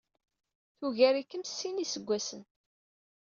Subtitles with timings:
[0.77, 2.41] Tugar-ikem s sin n yiseggasen.